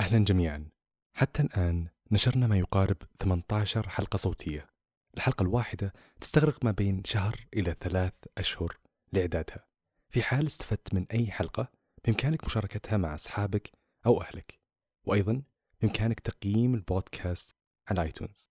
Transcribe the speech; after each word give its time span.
أهلا 0.00 0.24
جميعا. 0.24 0.68
حتى 1.14 1.42
الآن 1.42 1.88
نشرنا 2.10 2.46
ما 2.46 2.58
يقارب 2.58 2.96
18 3.18 3.88
حلقة 3.88 4.16
صوتية. 4.16 4.70
الحلقة 5.16 5.42
الواحدة 5.42 5.92
تستغرق 6.20 6.64
ما 6.64 6.70
بين 6.70 7.04
شهر 7.04 7.46
إلى 7.54 7.76
ثلاث 7.80 8.12
أشهر 8.38 8.78
لإعدادها. 9.12 9.66
في 10.08 10.22
حال 10.22 10.46
استفدت 10.46 10.94
من 10.94 11.06
أي 11.12 11.30
حلقة 11.30 11.68
بإمكانك 12.04 12.44
مشاركتها 12.44 12.96
مع 12.96 13.14
أصحابك 13.14 13.72
أو 14.06 14.22
أهلك. 14.22 14.58
وأيضا 15.04 15.42
بإمكانك 15.80 16.20
تقييم 16.20 16.74
البودكاست 16.74 17.54
على 17.88 18.02
آيتونز. 18.02 18.50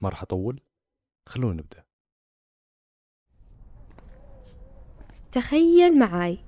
ما 0.00 0.08
راح 0.08 0.22
أطول 0.22 0.60
خلونا 1.26 1.62
نبدأ. 1.62 1.84
تخيل 5.32 5.98
معاي. 5.98 6.38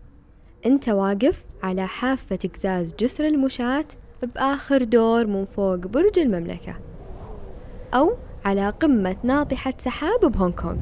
أنت 0.67 0.89
واقف 0.89 1.45
على 1.63 1.87
حافة 1.87 2.37
قزاز 2.55 2.95
جسر 2.95 3.27
المشاة 3.27 3.87
بآخر 4.27 4.84
دور 4.84 5.27
من 5.27 5.45
فوق 5.45 5.77
برج 5.77 6.19
المملكة 6.19 6.74
أو 7.95 8.12
على 8.45 8.70
قمة 8.70 9.16
ناطحة 9.23 9.74
سحاب 9.78 10.20
بهونغ 10.20 10.55
كونغ. 10.55 10.80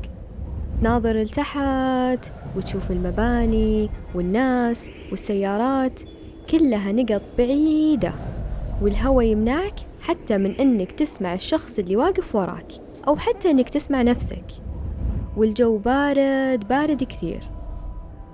ناظر 0.83 1.17
لتحت 1.17 2.33
وتشوف 2.57 2.91
المباني 2.91 3.91
والناس 4.15 4.87
والسيارات 5.11 6.01
كلها 6.51 6.93
نقط 6.93 7.23
بعيدة 7.39 8.13
والهوا 8.83 9.23
يمنعك 9.23 9.75
حتى 10.01 10.39
من 10.39 10.51
إنك 10.51 10.93
تسمع 10.93 11.35
الشخص 11.35 11.79
اللي 11.79 11.97
واقف 11.97 12.35
وراك 12.35 12.73
أو 13.09 13.17
حتى 13.17 13.51
إنك 13.51 13.69
تسمع 13.69 14.03
نفسك. 14.03 14.45
والجو 15.37 15.79
بارد 15.79 16.69
بارد 16.69 17.05
كثير. 17.05 17.51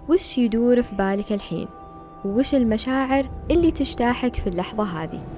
وش 0.08 0.38
يدور 0.38 0.82
في 0.82 0.94
بالك 0.96 1.32
الحين؟ 1.32 1.68
وش 2.24 2.54
المشاعر 2.54 3.30
اللي 3.50 3.70
تجتاحك 3.70 4.34
في 4.34 4.46
اللحظة 4.46 4.84
هذه؟ 4.84 5.34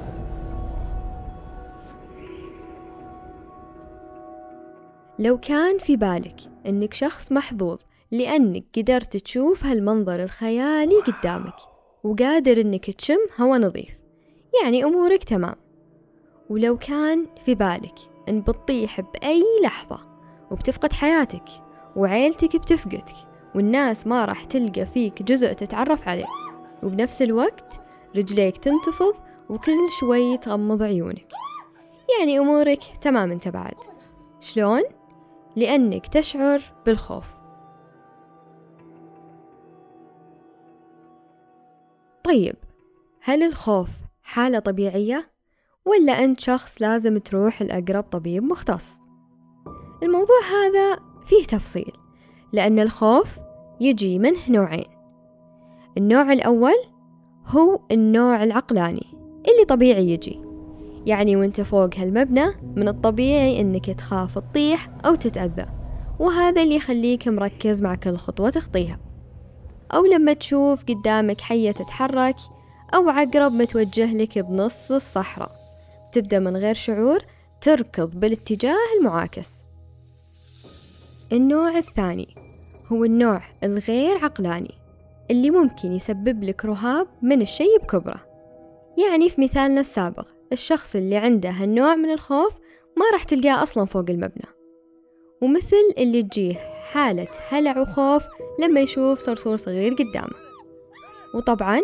لو 5.18 5.38
كان 5.38 5.78
في 5.78 5.96
بالك 5.96 6.36
إنك 6.66 6.94
شخص 6.94 7.32
محظوظ 7.32 7.78
لأنك 8.10 8.64
قدرت 8.76 9.16
تشوف 9.16 9.64
هالمنظر 9.64 10.22
الخيالي 10.22 11.00
قدامك 11.00 11.56
وقادر 12.04 12.60
إنك 12.60 12.90
تشم 12.90 13.18
هوا 13.40 13.58
نظيف 13.58 13.90
يعني 14.62 14.84
أمورك 14.84 15.24
تمام. 15.24 15.54
ولو 16.50 16.78
كان 16.78 17.26
في 17.44 17.54
بالك 17.54 17.94
إن 18.28 18.40
بتطيح 18.40 19.00
بأي 19.00 19.44
لحظة 19.64 19.98
وبتفقد 20.50 20.92
حياتك 20.92 21.44
وعيلتك 21.96 22.56
بتفقدك 22.56 23.14
والناس 23.54 24.06
ما 24.06 24.24
راح 24.24 24.44
تلقى 24.44 24.86
فيك 24.86 25.22
جزء 25.22 25.52
تتعرف 25.52 26.08
عليه 26.08 26.45
وبنفس 26.82 27.22
الوقت 27.22 27.80
رجليك 28.16 28.56
تنتفض 28.56 29.14
وكل 29.50 29.90
شوي 30.00 30.38
تغمض 30.38 30.82
عيونك 30.82 31.32
يعني 32.18 32.38
أمورك 32.38 32.82
تمام 33.00 33.32
أنت 33.32 33.48
بعد 33.48 33.76
شلون؟ 34.40 34.82
لأنك 35.56 36.06
تشعر 36.06 36.62
بالخوف 36.86 37.26
طيب 42.24 42.56
هل 43.20 43.42
الخوف 43.42 43.88
حالة 44.22 44.58
طبيعية؟ 44.58 45.26
ولا 45.84 46.24
أنت 46.24 46.40
شخص 46.40 46.82
لازم 46.82 47.18
تروح 47.18 47.62
لأقرب 47.62 48.02
طبيب 48.02 48.42
مختص؟ 48.42 48.98
الموضوع 50.02 50.40
هذا 50.50 50.98
فيه 51.26 51.44
تفصيل 51.44 51.92
لأن 52.52 52.78
الخوف 52.78 53.38
يجي 53.80 54.18
منه 54.18 54.50
نوعين 54.50 54.95
النوع 55.98 56.32
الأول 56.32 56.74
هو 57.46 57.80
النوع 57.90 58.44
العقلاني 58.44 59.06
اللي 59.48 59.64
طبيعي 59.68 60.10
يجي. 60.10 60.40
يعني 61.06 61.36
وانت 61.36 61.60
فوق 61.60 61.96
هالمبنى 61.96 62.46
من 62.76 62.88
الطبيعي 62.88 63.60
إنك 63.60 63.90
تخاف 63.90 64.38
تطيح 64.38 64.90
أو 65.04 65.14
تتأذى 65.14 65.66
وهذا 66.18 66.62
اللي 66.62 66.76
يخليك 66.76 67.28
مركز 67.28 67.82
مع 67.82 67.94
كل 67.94 68.16
خطوة 68.16 68.50
تخطيها. 68.50 68.98
أو 69.94 70.04
لما 70.04 70.32
تشوف 70.32 70.84
قدامك 70.84 71.40
حية 71.40 71.72
تتحرك 71.72 72.36
أو 72.94 73.08
عقرب 73.08 73.52
متوجه 73.52 74.14
لك 74.14 74.38
بنص 74.38 74.92
الصحراء 74.92 75.50
تبدأ 76.12 76.38
من 76.38 76.56
غير 76.56 76.74
شعور 76.74 77.18
تركض 77.60 78.20
بالاتجاه 78.20 78.76
المعاكس. 79.00 79.50
النوع 81.32 81.78
الثاني 81.78 82.34
هو 82.92 83.04
النوع 83.04 83.40
الغير 83.64 84.24
عقلاني 84.24 84.74
اللي 85.30 85.50
ممكن 85.50 85.92
يسبب 85.92 86.44
لك 86.44 86.64
رهاب 86.64 87.06
من 87.22 87.42
الشي 87.42 87.78
بكبره. 87.82 88.26
يعني 88.98 89.28
في 89.28 89.40
مثالنا 89.40 89.80
السابق 89.80 90.28
الشخص 90.52 90.96
اللي 90.96 91.16
عنده 91.16 91.50
هالنوع 91.50 91.94
من 91.94 92.10
الخوف 92.10 92.52
ما 92.96 93.04
راح 93.12 93.24
تلقاه 93.24 93.62
أصلا 93.62 93.86
فوق 93.86 94.04
المبنى. 94.10 94.46
ومثل 95.42 95.94
اللي 95.98 96.22
تجيه 96.22 96.54
حالة 96.92 97.28
هلع 97.48 97.78
وخوف 97.80 98.22
لما 98.60 98.80
يشوف 98.80 99.18
صرصور 99.18 99.56
صغير 99.56 99.94
قدامه. 99.94 100.34
وطبعا 101.34 101.80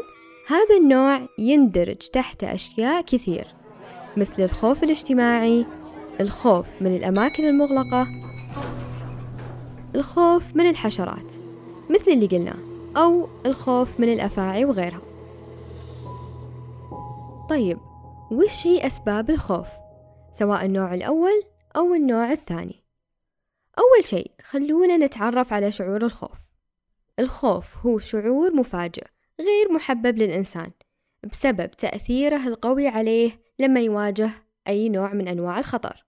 هذا 0.48 0.76
النوع 0.80 1.28
يندرج 1.38 1.96
تحت 1.96 2.44
أشياء 2.44 3.02
كثير 3.02 3.46
مثل 4.16 4.42
الخوف 4.42 4.82
الاجتماعي 4.82 5.66
الخوف 6.20 6.66
من 6.80 6.96
الأماكن 6.96 7.44
المغلقة 7.44 8.06
الخوف 9.94 10.56
من 10.56 10.66
الحشرات 10.70 11.32
مثل 11.90 12.10
اللي 12.10 12.26
قلناه. 12.26 12.71
أو 12.96 13.28
الخوف 13.46 14.00
من 14.00 14.12
الأفاعي 14.12 14.64
وغيرها. 14.64 15.00
طيب 17.50 17.78
وش 18.30 18.66
هي 18.66 18.86
أسباب 18.86 19.30
الخوف؟ 19.30 19.66
سواء 20.32 20.64
النوع 20.64 20.94
الأول 20.94 21.42
أو 21.76 21.94
النوع 21.94 22.32
الثاني. 22.32 22.84
أول 23.78 24.04
شيء 24.04 24.30
خلونا 24.42 24.96
نتعرف 24.96 25.52
على 25.52 25.72
شعور 25.72 26.04
الخوف. 26.04 26.38
الخوف 27.18 27.86
هو 27.86 27.98
شعور 27.98 28.54
مفاجئ 28.54 29.04
غير 29.40 29.72
محبب 29.72 30.18
للإنسان 30.18 30.70
بسبب 31.30 31.70
تأثيره 31.70 32.48
القوي 32.48 32.88
عليه 32.88 33.30
لما 33.58 33.80
يواجه 33.80 34.30
أي 34.68 34.88
نوع 34.88 35.12
من 35.12 35.28
أنواع 35.28 35.58
الخطر. 35.58 36.04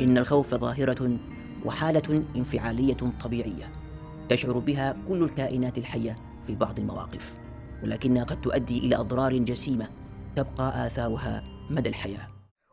إن 0.00 0.18
الخوف 0.18 0.54
ظاهرة 0.54 1.18
وحالة 1.64 2.24
انفعالية 2.36 3.12
طبيعية. 3.24 3.83
تشعر 4.28 4.58
بها 4.58 4.96
كل 5.08 5.22
الكائنات 5.22 5.78
الحية 5.78 6.16
في 6.46 6.54
بعض 6.54 6.78
المواقف 6.78 7.34
ولكنها 7.82 8.24
قد 8.24 8.40
تؤدي 8.40 8.78
إلى 8.78 8.96
أضرار 8.96 9.38
جسيمة 9.38 9.88
تبقى 10.36 10.86
آثارها 10.86 11.44
مدى 11.70 11.88
الحياة. 11.88 12.28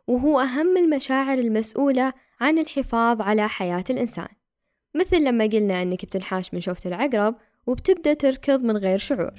وهو 0.06 0.40
أهم 0.40 0.76
المشاعر 0.76 1.38
المسؤولة 1.38 2.12
عن 2.40 2.58
الحفاظ 2.58 3.22
على 3.22 3.48
حياة 3.48 3.84
الإنسان. 3.90 4.28
مثل 4.96 5.24
لما 5.24 5.44
قلنا 5.44 5.82
أنك 5.82 6.04
بتنحاش 6.04 6.54
من 6.54 6.60
شوفة 6.60 6.88
العقرب 6.88 7.34
وبتبدأ 7.66 8.14
تركض 8.14 8.64
من 8.64 8.76
غير 8.76 8.98
شعور. 8.98 9.32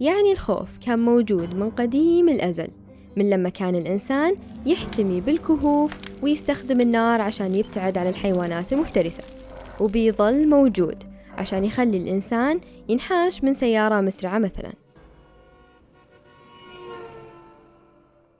يعني 0.00 0.32
الخوف 0.32 0.78
كان 0.78 0.98
موجود 0.98 1.54
من 1.54 1.70
قديم 1.70 2.28
الأزل 2.28 2.68
من 3.16 3.30
لما 3.30 3.48
كان 3.48 3.74
الإنسان 3.74 4.36
يحتمي 4.66 5.20
بالكهوف 5.20 5.92
ويستخدم 6.22 6.80
النار 6.80 7.20
عشان 7.20 7.54
يبتعد 7.54 7.98
عن 7.98 8.06
الحيوانات 8.06 8.72
المفترسة. 8.72 9.35
وبيظل 9.80 10.48
موجود 10.48 11.04
عشان 11.38 11.64
يخلي 11.64 11.98
الإنسان 11.98 12.60
ينحاش 12.88 13.44
من 13.44 13.54
سيارة 13.54 14.00
مسرعة 14.00 14.38
مثلا. 14.38 14.72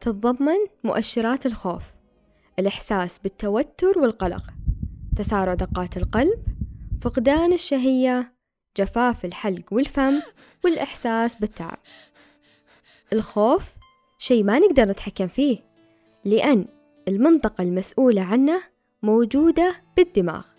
تتضمن 0.00 0.58
مؤشرات 0.84 1.46
الخوف 1.46 1.82
الإحساس 2.58 3.18
بالتوتر 3.18 3.98
والقلق 3.98 4.42
تسارع 5.16 5.54
دقات 5.54 5.96
القلب 5.96 6.38
فقدان 7.00 7.52
الشهية 7.52 8.32
جفاف 8.76 9.24
الحلق 9.24 9.72
والفم 9.72 10.20
والإحساس 10.64 11.36
بالتعب. 11.36 11.78
الخوف 13.12 13.72
شيء 14.18 14.44
ما 14.44 14.58
نقدر 14.58 14.84
نتحكم 14.84 15.26
فيه 15.26 15.58
لأن 16.24 16.64
المنطقة 17.08 17.62
المسؤولة 17.62 18.22
عنه 18.22 18.60
موجودة 19.02 19.74
بالدماغ. 19.96 20.55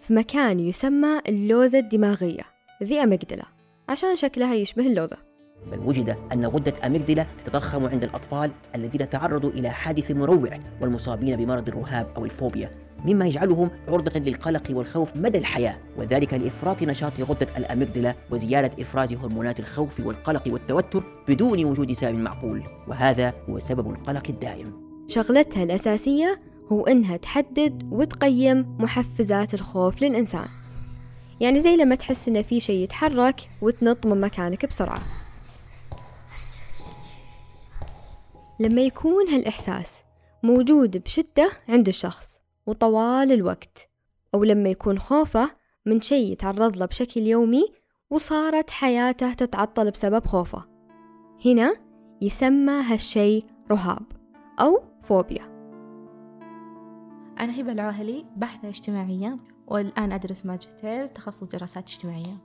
في 0.00 0.14
مكان 0.14 0.60
يسمى 0.60 1.20
اللوزة 1.28 1.78
الدماغية 1.78 2.42
ذي 2.82 3.02
أمجدلة 3.02 3.44
عشان 3.88 4.16
شكلها 4.16 4.54
يشبه 4.54 4.86
اللوزة. 4.86 5.16
بل 5.72 5.78
وجد 5.78 6.16
أن 6.32 6.46
غدة 6.46 6.74
أميجدلا 6.86 7.26
تتضخم 7.44 7.84
عند 7.84 8.04
الأطفال 8.04 8.50
الذين 8.74 9.08
تعرضوا 9.08 9.50
إلى 9.50 9.70
حادث 9.70 10.10
مروع 10.10 10.60
والمصابين 10.80 11.36
بمرض 11.36 11.68
الرهاب 11.68 12.06
أو 12.16 12.24
الفوبيا 12.24 12.70
مما 13.04 13.26
يجعلهم 13.26 13.70
عرضة 13.88 14.20
للقلق 14.20 14.62
والخوف 14.70 15.16
مدى 15.16 15.38
الحياة. 15.38 15.78
وذلك 15.96 16.34
لإفراط 16.34 16.82
نشاط 16.82 17.20
غدة 17.20 17.46
الأميجدلا 17.56 18.14
وزيادة 18.30 18.82
إفراز 18.82 19.12
هرمونات 19.12 19.60
الخوف 19.60 20.00
والقلق 20.00 20.42
والتوتر 20.46 21.04
بدون 21.28 21.64
وجود 21.64 21.92
سبب 21.92 22.14
معقول. 22.14 22.62
وهذا 22.88 23.34
هو 23.48 23.58
سبب 23.58 23.90
القلق 23.90 24.22
الدائم. 24.28 24.88
شغلتها 25.08 25.62
الأساسية 25.62 26.40
هو 26.72 26.86
إنها 26.86 27.16
تحدد 27.16 27.88
وتقيم 27.92 28.76
محفزات 28.78 29.54
الخوف 29.54 30.02
للإنسان. 30.02 30.48
يعني 31.40 31.60
زي 31.60 31.76
لما 31.76 31.94
تحس 31.94 32.28
إن 32.28 32.42
في 32.42 32.60
شيء 32.60 32.82
يتحرك 32.82 33.50
وتنط 33.62 34.06
من 34.06 34.20
مكانك 34.20 34.66
بسرعة. 34.66 35.02
لما 38.60 38.82
يكون 38.82 39.28
هالإحساس 39.28 39.94
موجود 40.42 40.96
بشدة 40.96 41.50
عند 41.68 41.88
الشخص 41.88 42.40
وطوال 42.66 43.32
الوقت 43.32 43.88
أو 44.34 44.44
لما 44.44 44.68
يكون 44.68 44.98
خوفه 44.98 45.50
من 45.86 46.00
شيء 46.00 46.32
يتعرض 46.32 46.76
له 46.76 46.86
بشكل 46.86 47.20
يومي 47.20 47.64
وصارت 48.10 48.70
حياته 48.70 49.34
تتعطل 49.34 49.90
بسبب 49.90 50.26
خوفه. 50.26 50.64
هنا 51.46 51.76
يسمى 52.22 52.72
هالشيء 52.72 53.44
رهاب 53.70 54.02
أو 54.60 54.82
فوبيا. 55.02 55.57
أنا 57.40 57.60
هبة 57.60 57.72
العاهلي 57.72 58.26
باحثة 58.36 58.68
اجتماعية 58.68 59.38
والآن 59.66 60.12
أدرس 60.12 60.46
ماجستير 60.46 61.06
تخصص 61.06 61.48
دراسات 61.48 61.88
اجتماعية. 61.88 62.38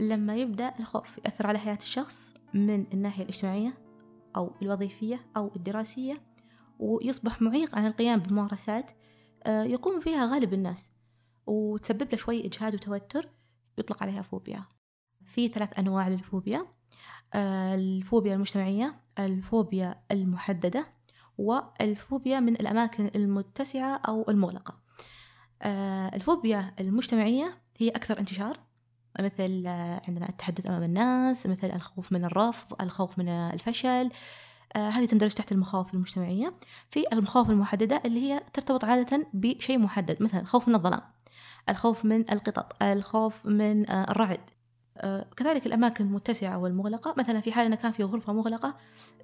لما 0.00 0.36
يبدأ 0.36 0.74
الخوف 0.80 1.18
يأثر 1.18 1.46
على 1.46 1.58
حياة 1.58 1.78
الشخص 1.82 2.34
من 2.54 2.92
الناحية 2.92 3.22
الاجتماعية 3.22 3.78
أو 4.36 4.52
الوظيفية 4.62 5.20
أو 5.36 5.50
الدراسية 5.56 6.14
ويصبح 6.78 7.42
معيق 7.42 7.76
عن 7.76 7.86
القيام 7.86 8.20
بممارسات 8.20 8.90
آه، 9.44 9.62
يقوم 9.62 10.00
فيها 10.00 10.26
غالب 10.26 10.52
الناس 10.54 10.90
وتسبب 11.46 12.12
له 12.12 12.18
شوي 12.18 12.46
إجهاد 12.46 12.74
وتوتر 12.74 13.28
يطلق 13.78 14.02
عليها 14.02 14.22
فوبيا. 14.22 14.64
في 15.24 15.48
ثلاث 15.48 15.78
أنواع 15.78 16.08
للفوبيا 16.08 16.66
آه، 17.34 17.74
الفوبيا 17.74 18.34
المجتمعية 18.34 19.00
الفوبيا 19.18 20.02
المحددة 20.10 20.97
والفوبيا 21.38 22.40
من 22.40 22.52
الأماكن 22.52 23.10
المتسعة 23.14 24.00
أو 24.08 24.24
المغلقة. 24.28 24.74
آه، 25.62 26.08
الفوبيا 26.14 26.74
المجتمعية 26.80 27.58
هي 27.78 27.88
أكثر 27.88 28.18
انتشار 28.18 28.56
مثل 29.20 29.66
عندنا 30.08 30.28
التحدث 30.28 30.66
أمام 30.66 30.82
الناس 30.82 31.46
مثل 31.46 31.66
الخوف 31.70 32.12
من 32.12 32.24
الرفض 32.24 32.82
الخوف 32.82 33.18
من 33.18 33.28
الفشل. 33.28 34.10
آه 34.76 34.88
هذه 34.88 35.04
تندرج 35.04 35.34
تحت 35.34 35.52
المخاوف 35.52 35.94
المجتمعية. 35.94 36.54
في 36.90 37.04
المخاوف 37.12 37.50
المحددة 37.50 38.02
اللي 38.04 38.20
هي 38.20 38.42
ترتبط 38.52 38.84
عادة 38.84 39.26
بشيء 39.34 39.78
محدد 39.78 40.22
مثلا 40.22 40.40
الخوف 40.40 40.68
من 40.68 40.74
الظلام 40.74 41.00
الخوف 41.68 42.04
من 42.04 42.32
القطط 42.32 42.82
الخوف 42.82 43.46
من 43.46 43.90
آه 43.90 44.10
الرعد. 44.10 44.40
آه 44.40 44.57
كذلك 45.36 45.66
الأماكن 45.66 46.04
المتسعة 46.04 46.58
والمغلقة. 46.58 47.14
مثلا 47.18 47.40
في 47.40 47.52
حال 47.52 47.66
أن 47.66 47.74
كان 47.74 47.92
في 47.92 48.04
غرفة 48.04 48.32
مغلقة 48.32 48.74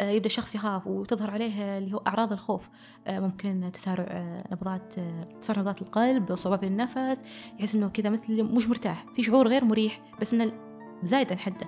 آه 0.01 0.11
يبدأ 0.11 0.27
الشخص 0.27 0.55
يخاف 0.55 0.87
وتظهر 0.87 1.31
عليه 1.31 1.79
اللي 1.79 1.95
هو 1.95 2.03
أعراض 2.07 2.33
الخوف. 2.33 2.69
آه، 3.07 3.21
ممكن 3.21 3.71
تسارع 3.73 4.07
آه، 4.09 4.45
نبضات 4.53 4.95
تسارع 5.41 5.61
نبضات 5.61 5.83
القلب 5.83 6.35
صعوبة 6.35 6.57
في 6.57 6.67
النفس 6.67 7.21
يحس 7.59 7.75
إنه 7.75 7.89
كذا 7.89 8.11
مثل 8.11 8.43
مش 8.43 8.69
مرتاح. 8.69 9.07
في 9.17 9.23
شعور 9.23 9.49
غير 9.49 9.65
مريح 9.65 10.01
بس 10.21 10.35
إنه 10.35 10.53
زايد 11.03 11.33
عن 11.33 11.39
حده 11.39 11.67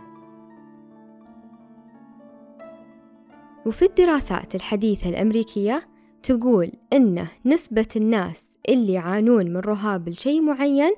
وفي 3.67 3.85
الدراسات 3.85 4.55
الحديثة 4.55 5.09
الأمريكية 5.09 5.83
تقول 6.23 6.73
إن 6.93 7.27
نسبة 7.45 7.87
الناس 7.97 8.51
اللي 8.69 8.93
يعانون 8.93 9.47
من 9.47 9.57
رهاب 9.57 10.09
لشيء 10.09 10.43
معين 10.43 10.93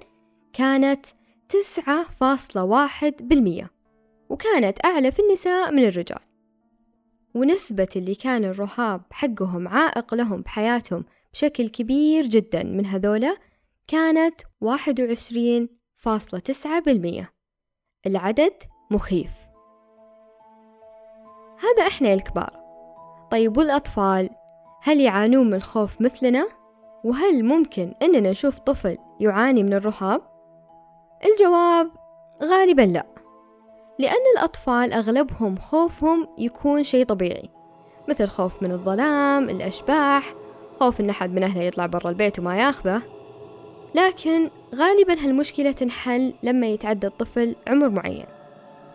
كانت 0.53 1.07
تسعة 1.49 2.03
فاصلة 2.03 2.65
واحد 2.65 3.15
بالمية. 3.21 3.71
وكانت 4.29 4.85
أعلى 4.85 5.13
في 5.13 5.23
النساء 5.23 5.73
من 5.73 5.85
الرجال. 5.85 6.21
ونسبة 7.35 7.89
اللي 7.97 8.15
كان 8.15 8.45
الرهاب 8.45 9.03
حقهم 9.11 9.69
عائق 9.69 10.15
لهم 10.15 10.41
بحياتهم 10.43 11.05
بشكل 11.33 11.69
كبير 11.69 12.27
جدا 12.27 12.63
من 12.63 12.87
هذولا 12.87 13.37
كانت 13.87 14.41
واحد 14.61 15.01
وعشرين 15.01 15.69
فاصلة 15.97 16.41
تسعة 16.41 16.81
بالمية. 16.81 17.33
العدد 18.07 18.55
مخيف. 18.91 19.31
هذا 21.61 21.87
إحنا 21.87 22.15
الكبار. 22.15 22.61
طيب 23.31 23.57
والأطفال؟ 23.57 24.31
هل 24.83 25.01
يعانون 25.01 25.47
من 25.47 25.55
الخوف 25.55 26.01
مثلنا؟ 26.01 26.49
وهل 27.05 27.45
ممكن 27.45 27.95
أننا 28.03 28.31
نشوف 28.31 28.59
طفل 28.59 28.97
يعاني 29.21 29.63
من 29.63 29.75
الرهاب؟ 29.75 30.38
الجواب 31.25 31.91
غالبا 32.43 32.83
لا 32.83 33.07
لأن 33.99 34.23
الأطفال 34.37 34.93
أغلبهم 34.93 35.57
خوفهم 35.57 36.29
يكون 36.39 36.85
شيء 36.85 37.05
طبيعي 37.05 37.51
مثل 38.09 38.29
خوف 38.29 38.63
من 38.63 38.73
الظلام 38.73 39.49
الأشباح 39.49 40.35
خوف 40.81 41.01
أن 41.01 41.11
أحد 41.11 41.35
من 41.35 41.43
أهله 41.43 41.63
يطلع 41.63 41.87
برا 41.87 42.11
البيت 42.11 42.39
وما 42.39 42.57
ياخذه. 42.57 43.03
لكن 43.95 44.51
غالبا 44.75 45.13
هالمشكلة 45.13 45.73
تنحل 45.73 46.35
لما 46.43 46.67
يتعدى 46.67 47.07
الطفل 47.07 47.57
عمر 47.67 47.89
معين. 47.89 48.27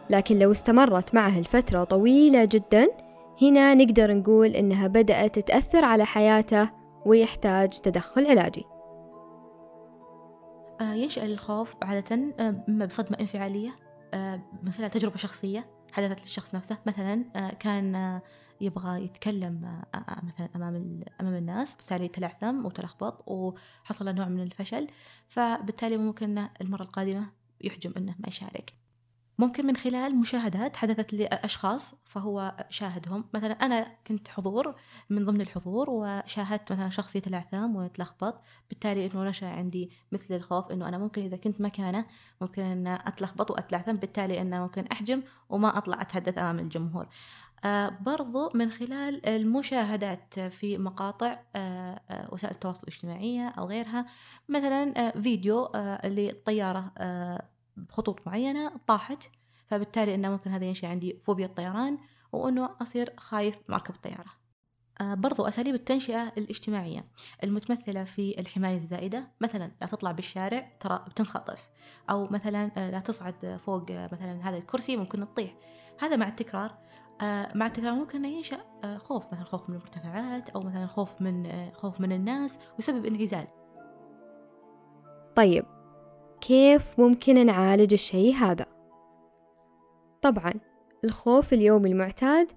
لكن 0.10 0.40
لو 0.40 0.52
استمرت 0.52 1.16
معه 1.16 1.40
لفترة 1.40 1.84
طويلة 1.84 2.46
جدا 2.46 2.88
هنا 3.42 3.74
نقدر 3.74 4.14
نقول 4.14 4.48
إنها 4.48 4.88
بدأت 4.88 5.40
تتأثر 5.40 5.86
على 5.86 6.06
حياته 6.06 6.70
ويحتاج 7.06 7.70
تدخل 7.70 8.28
علاجي. 8.28 8.66
ينشأ 10.82 11.26
الخوف 11.26 11.76
عادة 11.82 12.36
آه، 12.40 12.64
إما 12.70 12.86
بصدمة 12.86 13.20
انفعالية 13.20 13.76
آه، 14.14 14.42
من 14.64 14.72
خلال 14.72 14.92
تجربة 14.92 15.18
شخصية 15.18 15.70
حدثت 15.92 16.22
للشخص 16.22 16.56
نفسه. 16.56 16.78
مثلا 16.86 17.24
كان 17.60 18.22
يبغى 18.62 19.06
يتكلم 19.06 19.82
مثلا 20.24 20.50
أمام 20.56 21.04
أمام 21.22 21.36
الناس 21.36 21.76
بالتالي 21.76 22.08
تلعثم 22.08 22.66
وتلخبط 22.66 23.24
وحصل 23.28 24.16
نوع 24.16 24.28
من 24.28 24.40
الفشل. 24.40 24.88
فبالتالي 25.28 25.98
ممكن 25.98 26.48
المرة 26.62 26.84
القادمة 26.84 27.32
يحجم 27.62 27.94
إنه 27.98 28.16
ما 28.20 28.28
يشارك. 28.28 28.74
ممكن 29.38 29.68
من 29.68 29.76
خلال 29.76 30.16
مشاهدات 30.16 30.76
حدثت 30.76 31.14
لأشخاص 31.14 31.94
فهو 32.06 32.66
شاهدهم. 32.70 33.26
مثلا 33.34 33.54
أنا 33.54 33.88
كنت 34.08 34.28
حضور 34.28 34.76
من 35.10 35.26
ضمن 35.26 35.42
الحضور 35.42 35.90
وشاهدت 35.90 36.72
مثلا 36.72 36.90
شخص 36.90 37.16
يتلعثم 37.16 37.76
ويتلخبط 37.76 38.42
بالتالي 38.70 39.06
أنه 39.06 39.24
نشأ 39.24 39.48
عندي 39.48 39.92
مثل 40.12 40.34
الخوف 40.34 40.72
أنه 40.72 40.88
أنا 40.88 40.98
ممكن 40.98 41.22
إذا 41.22 41.38
كنت 41.38 41.62
مكانه 41.62 42.06
ممكن 42.42 42.62
أن 42.64 42.88
أتلخبط 42.88 43.52
وأتلعثم 43.52 43.94
بالتالي 43.94 44.42
أنه 44.42 44.62
ممكن 44.62 44.86
أحجم 44.92 45.24
وما 45.50 45.78
أطلع 45.78 46.02
أتحدث 46.02 46.38
أمام 46.38 46.60
الجمهور. 46.60 47.08
آه 47.66 47.90
برضو 48.02 48.50
من 48.56 48.72
خلال 48.72 49.26
المشاهدات 49.26 50.40
في 50.40 50.78
مقاطع 50.78 51.40
آه 51.56 52.02
آه 52.10 52.34
وسائل 52.34 52.54
التواصل 52.54 52.88
الاجتماعية 52.88 53.48
أو 53.48 53.66
غيرها 53.68 54.06
مثلا 54.50 55.12
فيديو 55.22 55.72
للطيارة 56.06 56.92
بخطوط 57.78 58.28
معينة 58.28 58.72
طاحت 58.88 59.24
فبالتالي 59.68 60.16
أنه 60.16 60.30
ممكن 60.30 60.52
هذا 60.52 60.66
ينشأ 60.66 60.88
عندي 60.88 61.20
فوبيا 61.24 61.46
الطيران 61.46 61.98
وأنه 62.32 62.70
أصير 62.82 63.14
خايف 63.18 63.70
مركب 63.70 63.96
الطيارة 63.96 64.44
آه 65.02 65.14
برضو 65.14 65.48
أساليب 65.48 65.76
التنشئة 65.76 66.34
الاجتماعية. 66.38 67.06
المتمثلة 67.44 68.04
في 68.04 68.40
الحماية 68.40 68.76
الزائدة 68.76 69.32
مثلا 69.42 69.72
لا 69.82 69.88
تطلع 69.88 70.12
بالشارع 70.12 70.78
ترى 70.80 71.06
بتنخطف 71.08 71.70
أو 72.10 72.28
مثلا 72.32 72.72
آه 72.78 72.92
لا 72.92 73.00
تصعد 73.00 73.60
فوق 73.66 73.92
آه 73.92 74.10
مثلا 74.12 74.50
هذا 74.50 74.58
الكرسي 74.58 74.98
ممكن 74.98 75.20
تطيح. 75.20 75.56
هذا 76.00 76.16
مع 76.16 76.28
التكرار. 76.28 76.78
مع 77.56 77.66
التكرار 77.66 77.94
ممكن 77.94 78.26
ينشأ 78.26 78.60
خوف 78.98 79.34
مثلا 79.34 79.44
خوف 79.44 79.70
من 79.70 79.76
المرتفعات 79.76 80.50
أو 80.50 80.62
مثلا 80.62 80.88
خوف 80.88 81.22
من 81.22 81.72
خوف 81.74 82.02
من 82.02 82.12
الناس 82.12 82.60
ويسبب 82.76 83.06
انعزال. 83.06 83.48
طيب 85.36 85.66
كيف 86.48 87.00
ممكن 87.00 87.46
نعالج 87.46 87.94
الشيء 87.94 88.34
هذا؟ 88.34 88.66
طبعا 90.22 90.54
الخوف 91.06 91.54
اليومي 91.54 91.90
المعتاد 91.90 92.52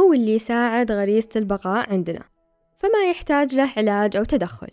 هو 0.00 0.12
اللي 0.12 0.34
يساعد 0.34 0.92
غريزة 0.92 1.28
البقاء 1.36 1.92
عندنا 1.92 2.24
فما 2.78 3.10
يحتاج 3.10 3.54
له 3.54 3.72
علاج 3.76 4.16
أو 4.16 4.24
تدخل. 4.24 4.68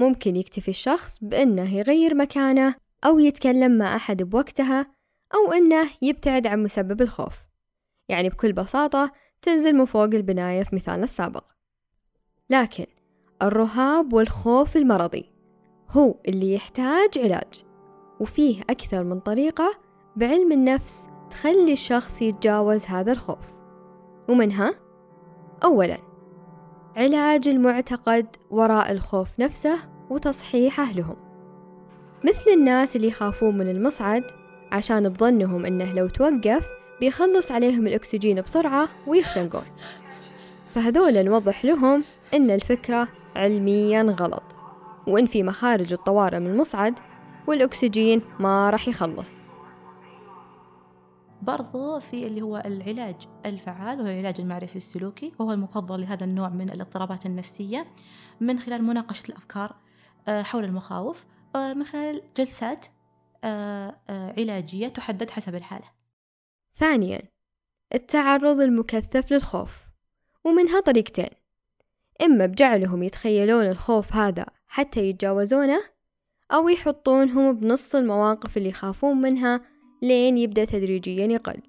ممكن 0.00 0.36
يكتفي 0.36 0.68
الشخص 0.68 1.18
بأنه 1.22 1.74
يغير 1.74 2.14
مكانه 2.14 2.74
أو 3.04 3.18
يتكلم 3.18 3.78
مع 3.78 3.96
أحد 3.96 4.22
بوقتها 4.22 4.86
أو 5.34 5.52
أنه 5.52 5.88
يبتعد 6.02 6.46
عن 6.46 6.62
مسبب 6.62 7.02
الخوف. 7.02 7.36
يعني 8.08 8.28
بكل 8.28 8.52
بساطة 8.52 9.12
تنزل 9.42 9.72
من 9.72 9.84
فوق 9.84 10.02
البناية 10.02 10.62
في 10.62 10.76
مثالنا 10.76 11.04
السابق. 11.04 11.44
لكن 12.50 12.86
الرهاب 13.42 14.12
والخوف 14.12 14.76
المرضي 14.76 15.32
هو 15.90 16.14
اللي 16.28 16.54
يحتاج 16.54 17.18
علاج. 17.18 17.65
وفيه 18.20 18.62
أكثر 18.70 19.04
من 19.04 19.20
طريقة 19.20 19.70
بعلم 20.16 20.52
النفس 20.52 21.08
تخلي 21.30 21.72
الشخص 21.72 22.22
يتجاوز 22.22 22.84
هذا 22.86 23.12
الخوف. 23.12 23.56
ومنها 24.28 24.74
أولا 25.64 25.96
علاج 26.96 27.48
المعتقد 27.48 28.26
وراء 28.50 28.92
الخوف 28.92 29.40
نفسه 29.40 29.76
وتصحيحه 30.10 30.92
لهم 30.92 31.16
مثل 32.24 32.50
الناس 32.54 32.96
اللي 32.96 33.08
يخافون 33.08 33.58
من 33.58 33.68
المصعد 33.68 34.24
عشان 34.72 35.08
بظنهم 35.08 35.66
إنه 35.66 35.92
لو 35.92 36.08
توقف 36.08 36.66
بيخلص 37.00 37.52
عليهم 37.52 37.86
الأكسجين 37.86 38.40
بسرعة 38.40 38.88
ويختنقون. 39.06 39.64
فهذول 40.74 41.24
نوضح 41.24 41.64
لهم 41.64 42.04
إن 42.34 42.50
الفكرة 42.50 43.08
علميا 43.36 44.02
غلط. 44.02 44.42
وإن 45.06 45.26
في 45.26 45.42
مخارج 45.42 45.92
الطوارئ 45.92 46.38
من 46.38 46.46
المصعد 46.46 46.98
والأكسجين 47.46 48.22
ما 48.40 48.70
راح 48.70 48.88
يخلص. 48.88 49.46
برضو 51.42 51.98
في 51.98 52.26
اللي 52.26 52.42
هو 52.42 52.62
العلاج 52.66 53.16
الفعال 53.46 54.00
وهو 54.00 54.08
العلاج 54.08 54.40
المعرفي 54.40 54.76
السلوكي 54.76 55.32
وهو 55.38 55.52
المفضل 55.52 56.00
لهذا 56.00 56.24
النوع 56.24 56.48
من 56.48 56.70
الاضطرابات 56.70 57.26
النفسية 57.26 57.86
من 58.40 58.58
خلال 58.58 58.84
مناقشة 58.84 59.28
الأفكار 59.28 59.76
آه، 60.28 60.42
حول 60.42 60.64
المخاوف 60.64 61.24
آه، 61.56 61.72
من 61.72 61.84
خلال 61.84 62.22
جلسات 62.36 62.86
آه، 63.44 63.94
علاجية 64.08 64.88
تحدد 64.88 65.30
حسب 65.30 65.54
الحالة. 65.54 65.90
ثانيا 66.76 67.22
التعرض 67.94 68.60
المكثف 68.60 69.32
للخوف 69.32 69.84
ومنها 70.44 70.80
طريقتين. 70.80 71.30
إما 72.22 72.46
بجعلهم 72.46 73.02
يتخيلون 73.02 73.66
الخوف 73.66 74.16
هذا 74.16 74.46
حتى 74.66 75.08
يتجاوزونه 75.08 75.95
أو 76.52 76.68
يحطونهم 76.68 77.52
بنص 77.52 77.94
المواقف 77.94 78.56
اللي 78.56 78.68
يخافون 78.68 79.20
منها 79.20 79.60
لين 80.02 80.38
يبدأ 80.38 80.64
تدريجيا 80.64 81.26
يقل 81.26 81.60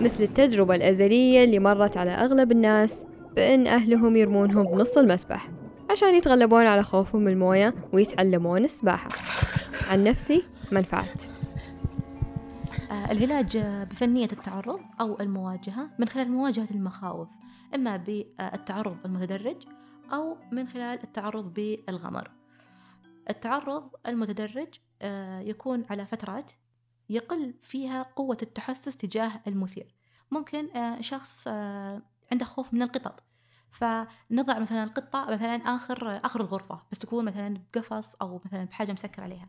مثل 0.00 0.22
التجربة 0.22 0.74
الأزلية 0.74 1.44
اللي 1.44 1.58
مرت 1.58 1.96
على 1.96 2.10
أغلب 2.10 2.52
الناس 2.52 3.04
بأن 3.36 3.66
أهلهم 3.66 4.16
يرمونهم 4.16 4.64
بنص 4.64 4.98
المسبح 4.98 5.48
عشان 5.90 6.14
يتغلبون 6.14 6.66
على 6.66 6.82
خوفهم 6.82 7.22
من 7.22 7.32
الموية 7.32 7.74
ويتعلمون 7.92 8.64
السباحة. 8.64 9.10
عن 9.90 10.04
نفسي 10.04 10.44
منفعت 10.72 11.22
آه، 12.90 13.12
العلاج 13.12 13.58
بفنية 13.90 14.28
التعرض 14.32 14.80
أو 15.00 15.20
المواجهة 15.20 15.90
من 15.98 16.08
خلال 16.08 16.30
مواجهة 16.30 16.68
المخاوف 16.70 17.28
إما 17.74 17.96
بالتعرض 17.96 18.96
المتدرج 19.04 19.56
أو 20.12 20.36
من 20.52 20.66
خلال 20.66 21.02
التعرض 21.04 21.52
بالغمر. 21.54 22.37
التعرض 23.30 23.90
المتدرج 24.06 24.68
آه، 25.02 25.40
يكون 25.40 25.84
على 25.90 26.06
فترات 26.06 26.52
يقل 27.08 27.54
فيها 27.62 28.02
قوة 28.02 28.38
التحسس 28.42 28.96
تجاه 28.96 29.40
المثير. 29.46 29.94
ممكن 30.30 30.76
آه، 30.76 31.00
شخص 31.00 31.48
عنده 32.32 32.44
خوف 32.44 32.74
من 32.74 32.82
القطط 32.82 33.22
فنضع 33.70 34.58
مثلا 34.58 34.84
القطة 34.84 35.26
مثلا 35.30 35.56
آخر 35.56 36.20
آخر 36.24 36.40
الغرفة 36.40 36.82
بس 36.92 36.98
تكون 36.98 37.24
مثلا 37.24 37.62
بقفص 37.74 38.14
أو 38.22 38.40
مثلا 38.44 38.64
بحاجة 38.64 38.92
مسكر 38.92 39.22
عليها. 39.22 39.48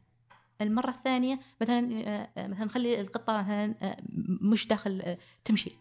المرة 0.62 0.90
الثانية 0.90 1.40
مثلا 1.62 1.90
آه، 2.38 2.48
مثلا 2.48 2.66
نخلي 2.66 3.02
القطة 3.02 3.38
مثلا 3.38 3.76
آه، 3.82 3.98
مش 4.42 4.68
داخل 4.68 5.02
آه، 5.02 5.18
تمشي. 5.46 5.72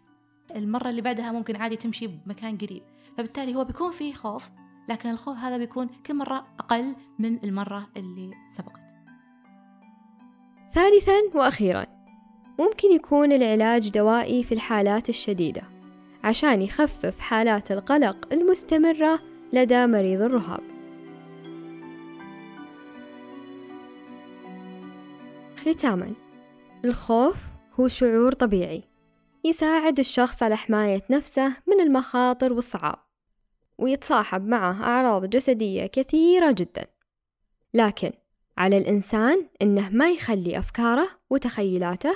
المرة 0.57 0.91
اللي 0.91 1.03
بعدها 1.03 1.33
ممكن 1.33 1.57
عادي 1.57 1.77
تمشي 1.77 2.07
بمكان 2.07 2.59
قريب. 2.59 2.83
فبالتالي 3.17 3.55
هو 3.55 3.65
بيكون 3.65 3.91
فيه 3.91 4.15
خوف 4.15 4.49
لكن 4.89 5.11
الخوف 5.11 5.37
هذا 5.37 5.57
بيكون 5.57 5.89
كل 6.07 6.15
مرة 6.15 6.47
أقل 6.59 6.95
من 7.19 7.45
المرة 7.45 7.89
اللي 7.97 8.31
سبقت. 8.57 8.81
ثالثا 10.75 11.19
وأخيرا 11.35 11.87
ممكن 12.59 12.93
يكون 12.93 13.33
العلاج 13.33 13.91
دوائي 13.91 14.45
في 14.45 14.53
الحالات 14.53 15.09
الشديدة 15.09 15.63
عشان 16.25 16.63
يخفف 16.63 17.21
حالات 17.21 17.73
القلق 17.73 18.33
المستمرة 18.33 19.21
لدى 19.53 19.87
مريض 19.87 20.23
الرهاب. 20.23 20.61
ختاما 25.57 26.13
الخوف 26.85 27.37
هو 27.81 27.89
شعور 27.89 28.33
طبيعي 28.33 28.83
يساعد 29.45 29.99
الشخص 29.99 30.43
على 30.43 30.57
حماية 30.57 31.03
نفسه 31.11 31.57
من 31.67 31.81
المخاطر 31.81 32.53
والصعاب. 32.53 33.08
ويتصاحب 33.79 34.47
معه 34.47 34.85
أعراض 34.85 35.25
جسدية 35.27 35.87
كثيرة 35.87 36.51
جدا. 36.51 36.85
لكن 37.75 38.11
على 38.59 38.79
الإنسان 38.79 39.47
إنه 39.63 39.89
ما 39.93 40.11
يخلي 40.11 40.59
أفكاره 40.59 41.09
وتخيلاته 41.31 42.15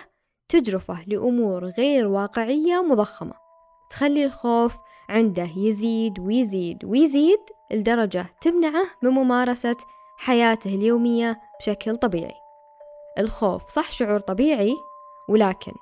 تجرفه 0.48 1.04
لأمور 1.06 1.64
غير 1.64 2.06
واقعية 2.08 2.82
مضخمة. 2.82 3.34
تخلي 3.90 4.24
الخوف 4.24 4.76
عنده 5.08 5.48
يزيد 5.56 6.18
ويزيد 6.18 6.84
ويزيد 6.84 7.40
لدرجة 7.72 8.26
تمنعه 8.40 8.84
من 9.02 9.10
ممارسة 9.10 9.76
حياته 10.16 10.74
اليومية 10.74 11.40
بشكل 11.60 11.96
طبيعي. 11.96 12.34
الخوف 13.18 13.68
صح 13.68 13.92
شعور 13.92 14.20
طبيعي 14.20 14.74
ولكن 15.28 15.72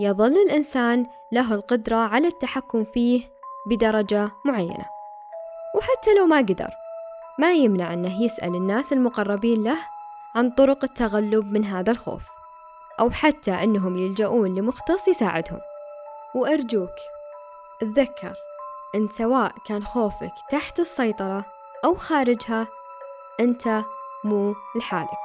يظل 0.00 0.36
الإنسان 0.36 1.06
له 1.32 1.54
القدرة 1.54 1.96
على 1.96 2.28
التحكم 2.28 2.84
فيه 2.84 3.22
بدرجة 3.66 4.30
معينة. 4.44 4.99
وحتى 5.74 6.14
لو 6.14 6.26
ما 6.26 6.38
قدر 6.38 6.70
ما 7.38 7.52
يمنع 7.52 7.92
أنه 7.92 8.22
يسأل 8.22 8.54
الناس 8.54 8.92
المقربين 8.92 9.64
له 9.64 9.78
عن 10.34 10.50
طرق 10.50 10.84
التغلب 10.84 11.52
من 11.52 11.64
هذا 11.64 11.92
الخوف 11.92 12.28
أو 13.00 13.10
حتى 13.10 13.50
أنهم 13.50 13.96
يلجؤون 13.96 14.54
لمختص 14.54 15.08
يساعدهم. 15.08 15.60
وأرجوك 16.34 16.94
تذكر 17.80 18.34
أن 18.94 19.08
سواء 19.08 19.52
كان 19.66 19.84
خوفك 19.84 20.32
تحت 20.50 20.80
السيطرة 20.80 21.44
أو 21.84 21.94
خارجها 21.94 22.68
أنت 23.40 23.82
مو 24.24 24.54
لحالك. 24.76 25.24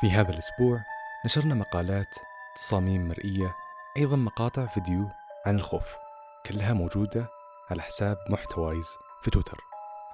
في 0.00 0.10
هذا 0.10 0.32
الأسبوع 0.32 0.80
نشرنا 1.24 1.54
مقالات 1.54 2.14
تصاميم 2.54 3.08
مرئية 3.08 3.54
أيضا 3.96 4.16
مقاطع 4.16 4.66
فيديو 4.66 5.08
عن 5.46 5.56
الخوف. 5.56 5.94
كلها 6.46 6.72
موجودة 6.72 7.26
على 7.70 7.82
حساب 7.82 8.18
محتوايز 8.28 8.88
في 9.22 9.30
تويتر. 9.30 9.60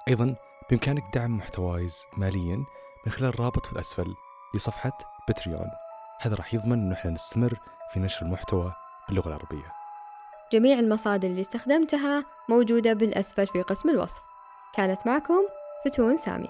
أيضا 0.07 0.35
بإمكانك 0.69 1.03
دعم 1.13 1.37
محتوايز 1.37 2.05
ماليا 2.17 2.65
من 3.05 3.11
خلال 3.11 3.29
الرابط 3.29 3.65
في 3.65 3.73
الأسفل 3.73 4.15
لصفحة 4.55 4.97
بتريون 5.29 5.67
هذا 6.21 6.35
راح 6.35 6.53
يضمن 6.53 6.73
أنه 6.73 6.95
إحنا 6.95 7.11
نستمر 7.11 7.57
في 7.93 7.99
نشر 7.99 8.25
المحتوى 8.25 8.73
باللغة 9.07 9.27
العربية. 9.27 9.71
جميع 10.51 10.79
المصادر 10.79 11.27
اللي 11.27 11.41
استخدمتها 11.41 12.25
موجودة 12.49 12.93
بالأسفل 12.93 13.47
في 13.47 13.61
قسم 13.61 13.89
الوصف. 13.89 14.21
كانت 14.73 15.07
معكم 15.07 15.41
فتون 15.85 16.17
سامي. 16.17 16.49